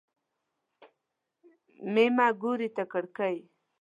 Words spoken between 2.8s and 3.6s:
کړکۍ.